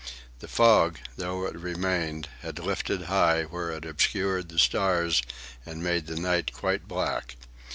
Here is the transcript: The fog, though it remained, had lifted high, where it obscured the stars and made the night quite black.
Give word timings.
The 0.39 0.47
fog, 0.47 0.97
though 1.15 1.45
it 1.45 1.53
remained, 1.55 2.27
had 2.39 2.57
lifted 2.57 3.03
high, 3.03 3.43
where 3.43 3.69
it 3.69 3.85
obscured 3.85 4.49
the 4.49 4.57
stars 4.57 5.21
and 5.63 5.83
made 5.83 6.07
the 6.07 6.19
night 6.19 6.51
quite 6.53 6.87
black. 6.87 7.35